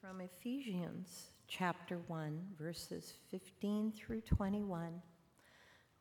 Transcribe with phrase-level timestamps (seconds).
[0.00, 5.02] From Ephesians chapter 1, verses 15 through 21,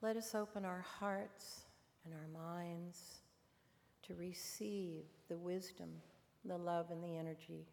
[0.04, 1.62] let us open our hearts
[2.06, 3.22] and our minds
[4.04, 5.90] to receive the wisdom,
[6.46, 7.66] the love, and the energy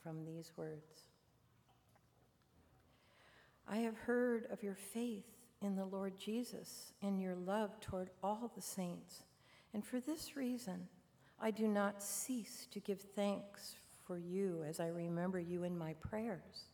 [0.00, 1.08] from these words.
[3.66, 5.26] I have heard of your faith
[5.60, 9.24] in the Lord Jesus and your love toward all the saints,
[9.74, 10.86] and for this reason
[11.40, 13.74] I do not cease to give thanks
[14.06, 16.64] for you as I remember you in my prayers.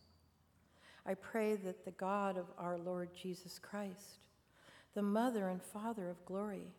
[1.04, 4.18] I pray that the God of our Lord Jesus Christ,
[4.94, 6.72] the mother and father of glory,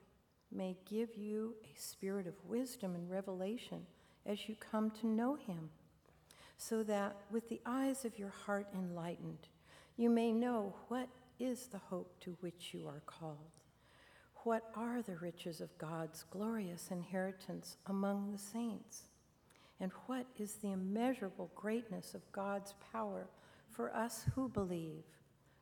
[0.52, 3.86] may give you a spirit of wisdom and revelation
[4.26, 5.70] as you come to know him,
[6.58, 9.48] so that with the eyes of your heart enlightened,
[9.98, 11.10] you may know what
[11.40, 13.38] is the hope to which you are called.
[14.44, 19.04] What are the riches of God's glorious inheritance among the saints?
[19.84, 23.28] And what is the immeasurable greatness of God's power
[23.70, 25.04] for us who believe,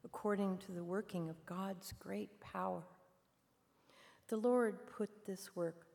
[0.05, 2.83] according to the working of God's great power?
[4.28, 5.88] The Lord put this work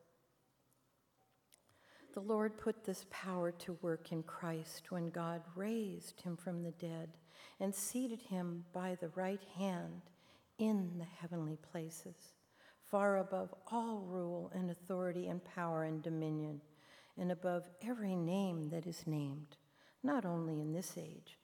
[2.13, 6.71] the Lord put this power to work in Christ when God raised him from the
[6.71, 7.09] dead
[7.59, 10.01] and seated him by the right hand
[10.57, 12.33] in the heavenly places,
[12.81, 16.59] far above all rule and authority and power and dominion,
[17.17, 19.57] and above every name that is named,
[20.03, 21.37] not only in this age,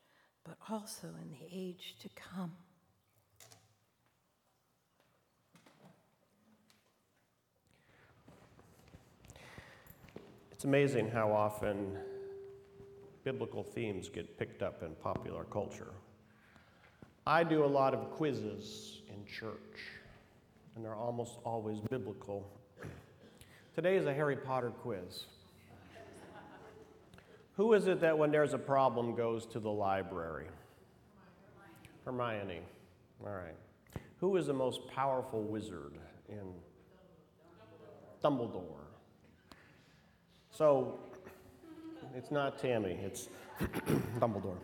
[0.44, 2.52] but also in the age to come.
[10.52, 11.98] It's amazing how often
[13.24, 15.92] biblical themes get picked up in popular culture.
[17.26, 19.80] I do a lot of quizzes in church,
[20.76, 22.50] and they're almost always biblical.
[23.76, 25.26] Today is a Harry Potter quiz.
[27.56, 30.48] Who is it that, when there's a problem, goes to the library?
[32.04, 32.62] Hermione.
[33.26, 33.56] All right.
[34.20, 35.94] Who is the most powerful wizard
[36.28, 36.54] in
[38.24, 38.88] Dumbledore?
[40.50, 41.00] So
[42.16, 43.30] it's not Tammy, it's
[44.20, 44.58] Dumbledore.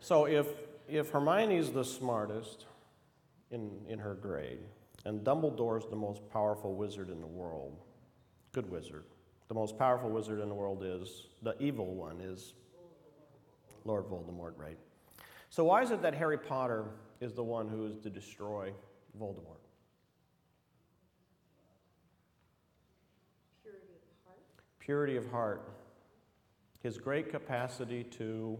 [0.00, 0.46] So if,
[0.88, 2.66] if Hermione's the smartest
[3.50, 4.60] in, in her grade,
[5.04, 7.76] and Dumbledore's the most powerful wizard in the world,
[8.52, 9.04] good wizard,
[9.48, 12.54] the most powerful wizard in the world is, the evil one is
[13.84, 14.78] Lord Voldemort, right?
[15.50, 16.86] So why is it that Harry Potter
[17.20, 18.72] is the one who is to destroy
[19.18, 19.62] Voldemort?
[23.62, 24.40] purity of heart,
[24.80, 25.70] Purity of heart.
[26.82, 28.58] his great capacity to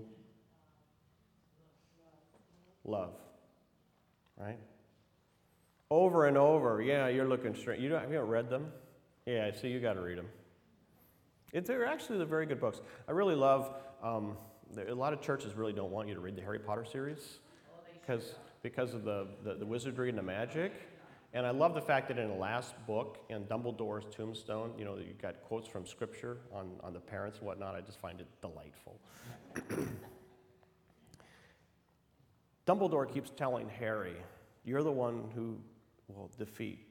[2.85, 3.15] love,
[4.37, 4.59] right?
[5.91, 7.81] Over and over, yeah, you're looking straight.
[7.81, 8.73] You, don't, have you read them?
[9.27, 10.29] Yeah, I see you got to read them.
[11.57, 12.83] It's, they're actually they're very good books.
[13.09, 13.73] I really love,
[14.03, 14.37] um,
[14.77, 17.39] a lot of churches really don't want you to read the Harry Potter series
[17.99, 20.73] because because of the, the, the wizardry and the magic.
[21.33, 24.97] And I love the fact that in the last book, in Dumbledore's tombstone, you know,
[24.99, 27.75] you got quotes from scripture on, on the parents and whatnot.
[27.75, 29.01] I just find it delightful.
[32.67, 34.17] Dumbledore keeps telling Harry,
[34.65, 35.57] You're the one who
[36.09, 36.87] will defeat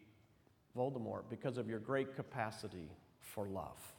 [0.75, 2.89] Voldemort because of your great capacity
[3.19, 3.94] for love.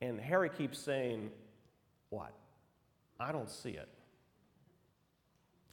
[0.00, 1.30] And Harry keeps saying,
[2.08, 2.32] What?
[3.18, 3.88] I don't see it.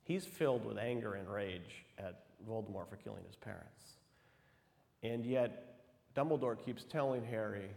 [0.03, 3.97] He's filled with anger and rage at Voldemort for killing his parents.
[5.03, 5.79] And yet,
[6.15, 7.69] Dumbledore keeps telling Harry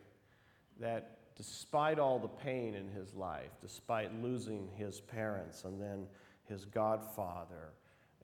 [0.80, 6.06] that despite all the pain in his life, despite losing his parents and then
[6.44, 7.72] his godfather,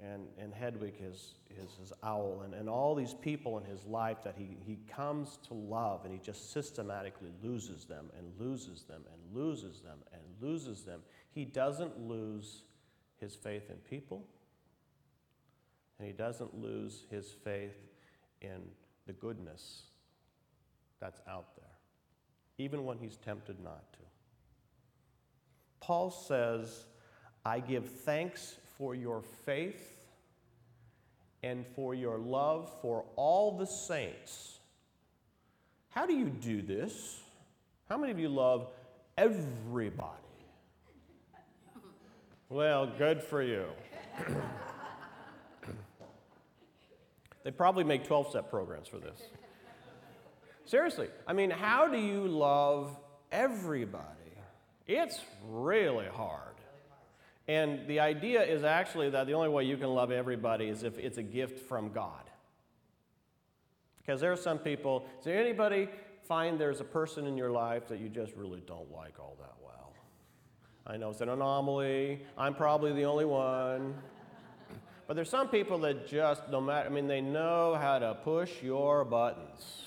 [0.03, 4.19] and, and Hedwig, his, his, his owl, and, and all these people in his life
[4.25, 9.03] that he, he comes to love and he just systematically loses them and loses them
[9.13, 11.01] and loses them and loses them.
[11.33, 12.63] He doesn't lose
[13.19, 14.25] his faith in people
[15.99, 17.77] and he doesn't lose his faith
[18.43, 18.63] in
[19.07, 19.85] the goodness
[21.01, 21.65] that's out there,
[22.59, 23.99] even when he's tempted not to.
[25.81, 26.85] Paul says,
[27.45, 29.97] I give thanks for your faith
[31.43, 34.59] and for your love for all the saints.
[35.91, 37.21] How do you do this?
[37.89, 38.69] How many of you love
[39.17, 40.11] everybody?
[42.49, 43.67] Well, good for you.
[47.47, 49.23] They probably make 12 step programs for this.
[50.65, 52.99] Seriously, I mean, how do you love
[53.31, 54.03] everybody?
[54.89, 56.56] It's really hard.
[57.49, 60.99] And the idea is actually that the only way you can love everybody is if
[60.99, 62.25] it's a gift from God.
[63.99, 65.89] Because there are some people, there anybody
[66.25, 69.55] find there's a person in your life that you just really don't like all that
[69.65, 69.93] well.
[70.87, 72.23] I know it's an anomaly.
[72.37, 73.95] I'm probably the only one.
[75.07, 78.61] But there's some people that just, no matter, I mean, they know how to push
[78.61, 79.83] your buttons.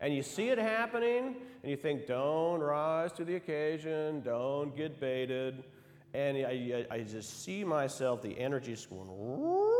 [0.00, 5.00] And you see it happening, and you think, don't rise to the occasion, don't get
[5.00, 5.64] baited.
[6.14, 9.76] And I, I just see myself, the energy just going, whoop,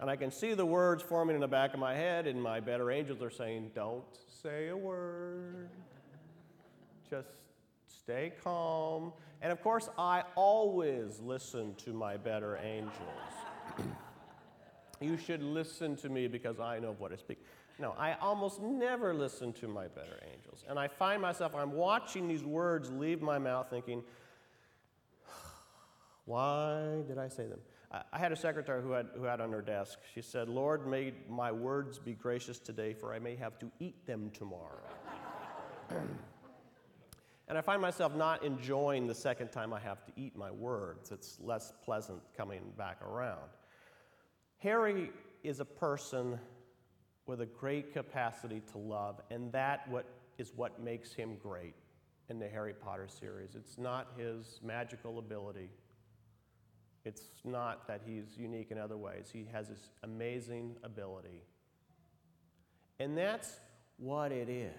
[0.00, 2.60] and I can see the words forming in the back of my head, and my
[2.60, 4.04] better angels are saying, don't
[4.42, 5.70] say a word.
[7.08, 7.28] Just
[7.86, 9.12] stay calm.
[9.42, 12.92] And of course, I always listen to my better angels.
[15.00, 17.38] you should listen to me because I know what I speak.
[17.78, 20.64] No, I almost never listen to my better angels.
[20.68, 24.02] And I find myself, I'm watching these words leave my mouth thinking,
[26.26, 27.60] why did I say them?
[28.12, 31.14] I had a secretary who had, who had on her desk, she said, Lord, may
[31.28, 34.82] my words be gracious today, for I may have to eat them tomorrow.
[37.48, 41.12] and I find myself not enjoying the second time I have to eat my words.
[41.12, 43.48] It's less pleasant coming back around.
[44.58, 45.10] Harry
[45.44, 46.40] is a person
[47.26, 50.06] with a great capacity to love, and that what
[50.38, 51.74] is what makes him great
[52.28, 53.54] in the Harry Potter series.
[53.54, 55.70] It's not his magical ability.
[57.06, 59.30] It's not that he's unique in other ways.
[59.32, 61.44] He has this amazing ability.
[62.98, 63.60] And that's
[63.96, 64.72] what it is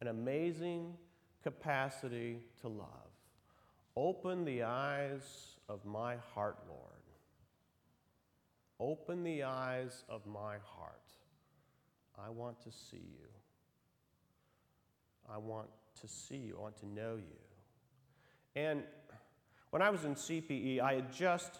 [0.00, 0.92] an amazing
[1.44, 2.88] capacity to love.
[3.96, 5.22] Open the eyes
[5.68, 6.80] of my heart, Lord.
[8.80, 11.00] Open the eyes of my heart.
[12.18, 13.28] I want to see you.
[15.32, 15.68] I want
[16.00, 16.56] to see you.
[16.58, 18.60] I want to know you.
[18.60, 18.82] And
[19.74, 21.58] when I was in CPE, I had just,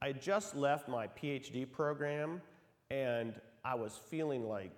[0.00, 2.40] I had just left my PhD program,
[2.92, 3.34] and
[3.64, 4.70] I was feeling like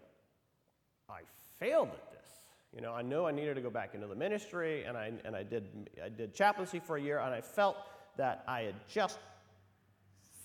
[1.11, 1.21] I
[1.61, 2.31] failed at this.
[2.75, 5.37] You know, I knew I needed to go back into the ministry, and I, and
[5.37, 5.67] I, did,
[6.03, 7.77] I did chaplaincy for a year, and I felt
[8.17, 9.19] that I had just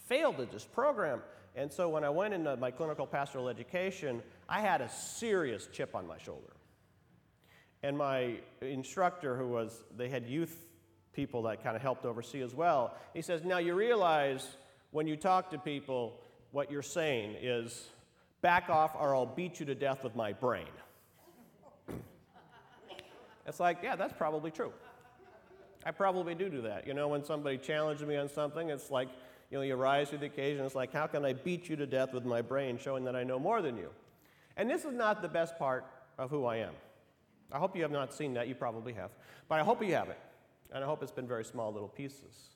[0.10, 1.22] failed at this program.
[1.56, 5.96] And so when I went into my clinical pastoral education, I had a serious chip
[5.96, 6.52] on my shoulder.
[7.84, 10.73] And my instructor, who was, they had youth
[11.14, 12.96] people that kind of helped oversee as well.
[13.14, 14.48] He says, Now you realize
[14.92, 16.20] when you talk to people,
[16.52, 17.90] what you're saying is,
[18.42, 20.68] back off or I'll beat you to death with my brain.
[23.48, 24.72] it's like, yeah, that's probably true.
[25.86, 26.86] I probably do do that.
[26.86, 29.10] You know, when somebody challenges me on something, it's like,
[29.50, 30.66] you know, you rise to the occasion.
[30.66, 33.24] It's like, how can I beat you to death with my brain, showing that I
[33.24, 33.90] know more than you?
[34.56, 35.86] And this is not the best part
[36.18, 36.74] of who I am.
[37.52, 38.48] I hope you have not seen that.
[38.48, 39.12] You probably have.
[39.48, 40.20] But I hope you have it
[40.74, 42.50] and I hope it's been very small little pieces.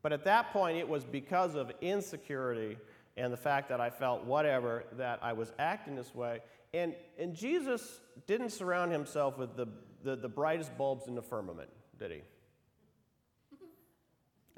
[0.00, 2.78] But at that point, it was because of insecurity
[3.16, 6.40] and the fact that I felt whatever that I was acting this way.
[6.72, 9.66] And, and Jesus didn't surround himself with the,
[10.02, 11.68] the, the brightest bulbs in the firmament,
[11.98, 12.20] did he?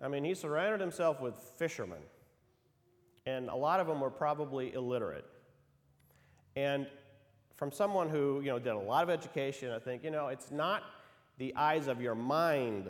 [0.03, 2.01] I mean, he surrounded himself with fishermen,
[3.27, 5.25] and a lot of them were probably illiterate.
[6.57, 6.87] And
[7.57, 10.51] from someone who, you know, did a lot of education, I think, you know, it's
[10.51, 10.83] not
[11.39, 12.89] the eyes of your mind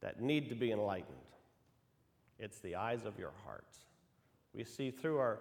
[0.00, 1.16] that need to be enlightened.
[2.38, 3.76] It's the eyes of your heart.
[4.52, 5.38] We see through our,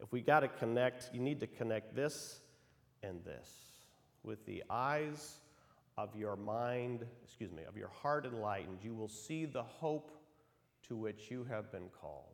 [0.00, 2.40] if we got to connect, you need to connect this
[3.02, 3.48] and this
[4.22, 5.38] with the eyes
[5.96, 8.78] of your mind, excuse me, of your heart enlightened.
[8.82, 10.10] You will see the hope
[10.88, 12.24] to which you have been called.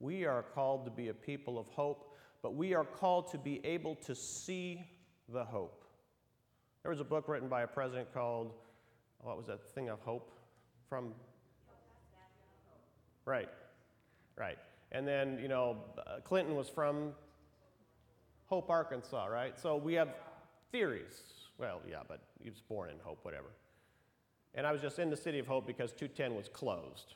[0.00, 3.64] We are called to be a people of hope, but we are called to be
[3.64, 4.84] able to see
[5.28, 5.84] the hope.
[6.84, 8.52] There was a book written by a president called,
[9.20, 10.30] what was that thing of hope?
[10.90, 11.14] From.
[13.24, 13.48] Right,
[14.36, 14.58] right.
[14.92, 17.12] And then, you know, uh, Clinton was from
[18.48, 19.58] Hope, Arkansas, right?
[19.58, 20.10] So we have
[20.72, 21.22] theories.
[21.56, 23.48] Well, yeah, but he was born in Hope, whatever.
[24.54, 27.14] And I was just in the city of Hope because 210 was closed.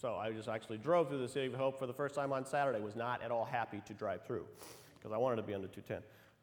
[0.00, 2.46] So I just actually drove through the city of Hope for the first time on
[2.46, 2.80] Saturday.
[2.80, 4.46] Was not at all happy to drive through
[4.96, 6.02] because I wanted to be the 210.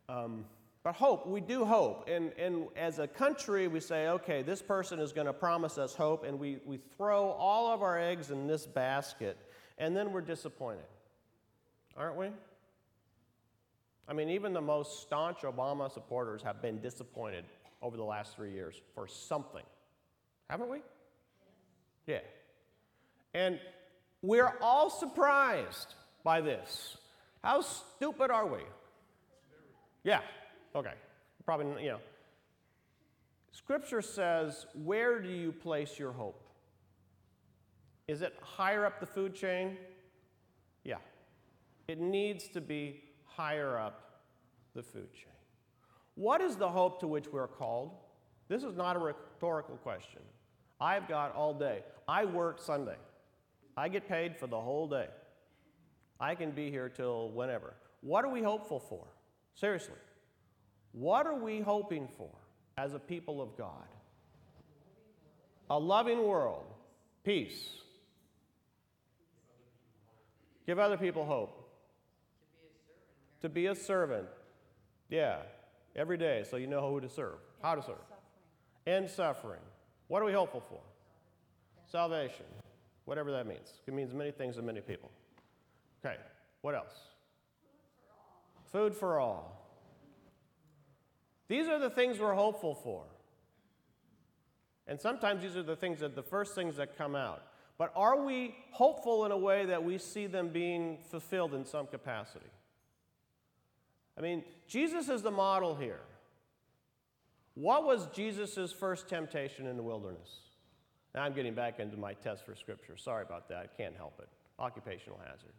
[0.09, 0.43] Um,
[0.83, 2.09] but hope, we do hope.
[2.09, 5.93] And, and as a country, we say, okay, this person is going to promise us
[5.93, 9.37] hope, and we, we throw all of our eggs in this basket,
[9.77, 10.85] and then we're disappointed.
[11.95, 12.29] Aren't we?
[14.07, 17.45] I mean, even the most staunch Obama supporters have been disappointed
[17.81, 19.63] over the last three years for something.
[20.49, 20.79] Haven't we?
[22.07, 22.19] Yeah.
[23.33, 23.59] And
[24.21, 26.97] we're all surprised by this.
[27.43, 28.59] How stupid are we?
[30.03, 30.21] Yeah,
[30.75, 30.93] Okay,
[31.45, 31.99] probably, you know.
[33.51, 36.41] Scripture says, where do you place your hope?
[38.07, 39.77] Is it higher up the food chain?
[40.83, 40.97] Yeah.
[41.87, 44.21] It needs to be higher up
[44.73, 45.25] the food chain.
[46.15, 47.91] What is the hope to which we're called?
[48.47, 50.21] This is not a rhetorical question.
[50.79, 51.83] I've got all day.
[52.07, 52.97] I work Sunday.
[53.77, 55.07] I get paid for the whole day.
[56.19, 57.73] I can be here till whenever.
[58.01, 59.07] What are we hopeful for?
[59.55, 59.95] Seriously.
[60.93, 62.29] What are we hoping for
[62.77, 63.87] as a people of God?
[65.69, 66.65] A loving world,
[67.23, 67.77] peace.
[70.65, 71.57] Give other people hope.
[73.41, 74.27] To be a servant.
[75.09, 75.37] Yeah,
[75.95, 77.95] every day so you know who to serve, how to serve.
[78.85, 79.61] And suffering.
[80.07, 80.79] What are we hopeful for?
[81.89, 82.45] Salvation.
[83.05, 83.67] Whatever that means.
[83.87, 85.09] It means many things to many people.
[86.03, 86.17] Okay,
[86.61, 86.93] what else?
[88.71, 89.60] Food for all.
[91.51, 93.03] These are the things we're hopeful for.
[94.87, 97.43] And sometimes these are the things that the first things that come out.
[97.77, 101.87] But are we hopeful in a way that we see them being fulfilled in some
[101.87, 102.45] capacity?
[104.17, 105.99] I mean, Jesus is the model here.
[107.55, 110.29] What was Jesus' first temptation in the wilderness?
[111.13, 112.95] Now I'm getting back into my test for scripture.
[112.95, 113.57] Sorry about that.
[113.57, 114.29] I can't help it.
[114.57, 115.51] Occupational hazard.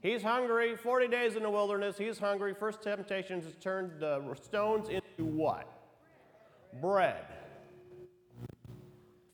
[0.00, 1.98] He's hungry, 40 days in the wilderness.
[1.98, 2.54] He's hungry.
[2.54, 5.68] First temptation is turn the stones into what?
[6.80, 7.24] Bread.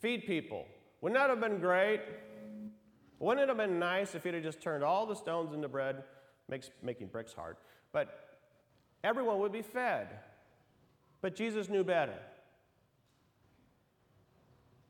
[0.01, 0.67] Feed people.
[1.01, 2.01] Wouldn't that have been great?
[3.19, 6.03] Wouldn't it have been nice if he'd have just turned all the stones into bread?
[6.49, 7.57] Makes making bricks hard.
[7.93, 8.39] But
[9.03, 10.09] everyone would be fed.
[11.21, 12.19] But Jesus knew better.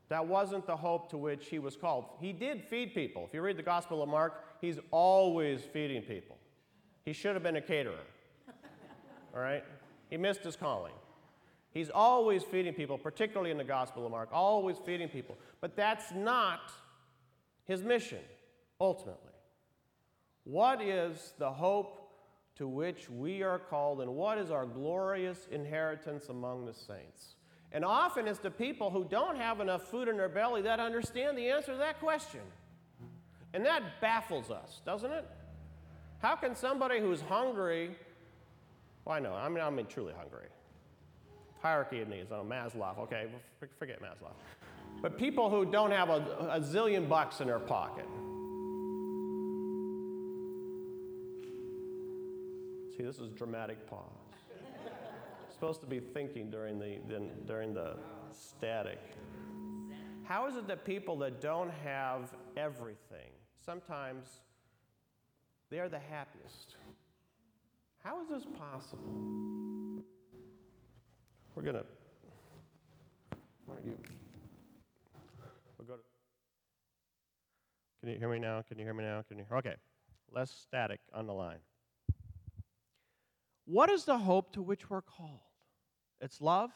[0.09, 2.05] That wasn't the hope to which he was called.
[2.19, 3.25] He did feed people.
[3.27, 6.37] If you read the Gospel of Mark, he's always feeding people.
[7.03, 7.93] He should have been a caterer.
[9.35, 9.63] All right?
[10.09, 10.93] He missed his calling.
[11.71, 15.37] He's always feeding people, particularly in the Gospel of Mark, always feeding people.
[15.61, 16.71] But that's not
[17.65, 18.21] his mission,
[18.79, 19.19] ultimately.
[20.45, 22.01] What is the hope
[22.55, 27.35] to which we are called, and what is our glorious inheritance among the saints?
[27.73, 31.37] And often it's the people who don't have enough food in their belly that understand
[31.37, 32.39] the answer to that question.
[33.53, 35.27] And that baffles us, doesn't it?
[36.19, 37.95] How can somebody who's hungry,
[39.05, 40.47] well, I know, I mean, I mean truly hungry.
[41.61, 43.27] Hierarchy of needs, on Maslow, okay,
[43.79, 44.31] forget Maslow.
[45.01, 46.21] But people who don't have a,
[46.51, 48.05] a zillion bucks in their pocket.
[52.97, 54.25] See, this is dramatic pause
[55.55, 56.97] supposed to be thinking during the,
[57.47, 57.95] during the
[58.33, 58.99] static.
[60.27, 63.29] How is it that people that don't have everything,
[63.63, 64.27] sometimes
[65.69, 66.75] they are the happiest?
[68.03, 70.03] How is this possible?
[71.53, 71.85] We're going to,
[73.65, 73.97] why don't you,
[75.77, 76.01] we'll go to,
[78.01, 78.63] can you hear me now?
[78.67, 79.23] Can you hear me now?
[79.27, 79.57] Can you, hear?
[79.57, 79.75] okay,
[80.31, 81.59] less static on the line.
[83.65, 85.41] What is the hope to which we're called?
[86.19, 86.71] It's love,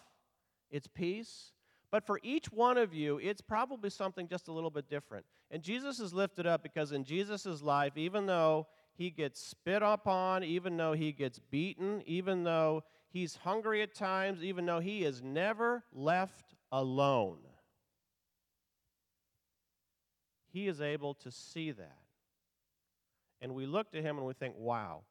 [0.70, 1.52] it's peace.
[1.92, 5.26] But for each one of you, it's probably something just a little bit different.
[5.50, 10.44] And Jesus is lifted up because in Jesus' life, even though he gets spit upon,
[10.44, 15.24] even though he gets beaten, even though he's hungry at times, even though he is
[15.24, 17.40] never left alone,
[20.52, 21.98] he is able to see that.
[23.42, 25.04] And we look to him and we think, wow,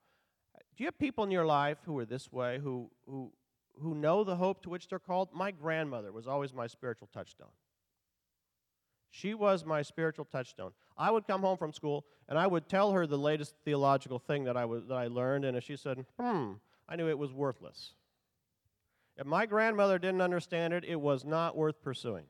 [0.76, 3.32] do you have people in your life who are this way, who, who,
[3.80, 5.28] who know the hope to which they're called?
[5.32, 7.48] My grandmother was always my spiritual touchstone.
[9.10, 10.72] She was my spiritual touchstone.
[10.96, 14.44] I would come home from school and I would tell her the latest theological thing
[14.44, 16.52] that I, was, that I learned, and if she said, hmm,
[16.88, 17.94] I knew it was worthless.
[19.16, 22.26] If my grandmother didn't understand it, it was not worth pursuing.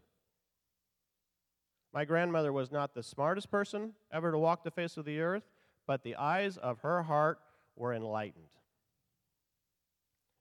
[1.92, 5.44] My grandmother was not the smartest person ever to walk the face of the earth,
[5.86, 7.40] but the eyes of her heart
[7.76, 8.44] were enlightened.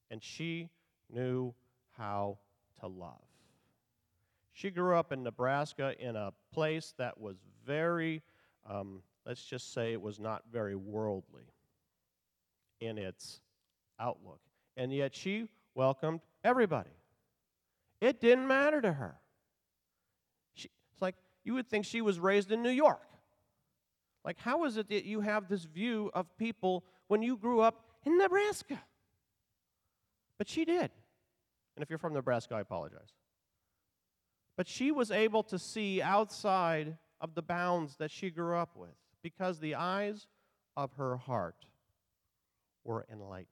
[0.09, 0.69] And she
[1.11, 1.53] knew
[1.97, 2.37] how
[2.79, 3.21] to love.
[4.53, 8.23] She grew up in Nebraska in a place that was very,
[8.67, 11.53] um, let's just say it was not very worldly
[12.79, 13.41] in its
[13.99, 14.39] outlook.
[14.75, 16.89] And yet she welcomed everybody.
[18.01, 19.15] It didn't matter to her.
[20.53, 23.01] She, it's like you would think she was raised in New York.
[24.23, 27.83] Like, how is it that you have this view of people when you grew up
[28.05, 28.79] in Nebraska.
[30.37, 30.91] But she did.
[31.75, 33.13] And if you're from Nebraska, I apologize.
[34.55, 38.95] But she was able to see outside of the bounds that she grew up with
[39.21, 40.27] because the eyes
[40.75, 41.65] of her heart
[42.83, 43.47] were enlightened.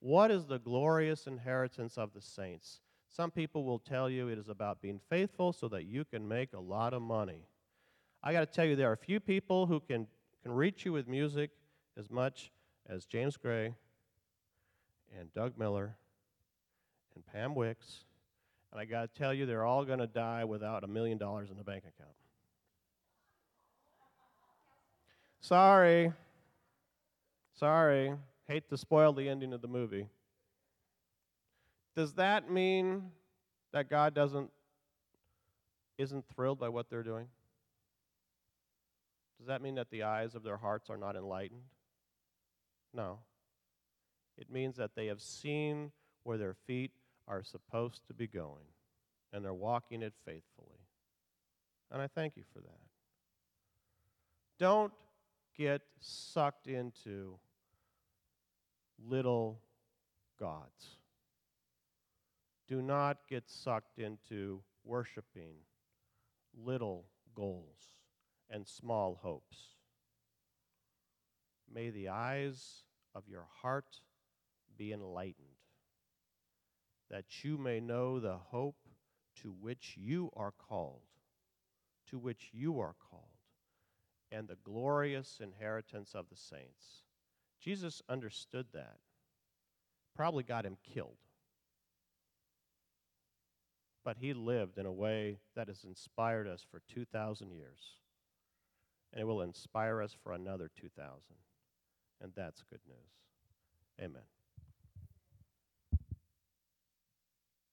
[0.00, 2.80] What is the glorious inheritance of the saints?
[3.08, 6.52] Some people will tell you it is about being faithful so that you can make
[6.52, 7.44] a lot of money.
[8.22, 10.06] I got to tell you, there are few people who can,
[10.42, 11.50] can reach you with music
[11.98, 12.50] as much
[12.88, 13.74] as James Gray
[15.20, 15.96] and Doug Miller
[17.14, 18.04] and Pam Wicks.
[18.72, 21.50] And I got to tell you, they're all going to die without a million dollars
[21.50, 22.14] in the bank account.
[25.40, 26.12] Sorry.
[27.54, 28.14] Sorry.
[28.48, 30.06] Hate to spoil the ending of the movie.
[31.94, 33.10] Does that mean
[33.72, 34.50] that God doesn't
[35.98, 37.26] isn't thrilled by what they're doing?
[39.38, 41.60] Does that mean that the eyes of their hearts are not enlightened?
[42.94, 43.18] No.
[44.40, 45.92] It means that they have seen
[46.24, 46.92] where their feet
[47.28, 48.64] are supposed to be going,
[49.32, 50.80] and they're walking it faithfully.
[51.92, 52.80] And I thank you for that.
[54.58, 54.92] Don't
[55.56, 57.38] get sucked into
[59.08, 59.60] little
[60.38, 60.96] gods.
[62.66, 65.56] Do not get sucked into worshiping
[66.64, 67.04] little
[67.34, 67.96] goals
[68.48, 69.56] and small hopes.
[71.72, 74.00] May the eyes of your heart
[74.80, 75.58] be enlightened,
[77.10, 78.78] that you may know the hope
[79.42, 81.02] to which you are called,
[82.08, 83.24] to which you are called,
[84.32, 87.04] and the glorious inheritance of the saints.
[87.60, 88.96] Jesus understood that.
[90.16, 91.18] Probably got him killed.
[94.02, 97.80] But he lived in a way that has inspired us for 2,000 years.
[99.12, 101.20] And it will inspire us for another 2,000.
[102.22, 104.00] And that's good news.
[104.00, 104.22] Amen.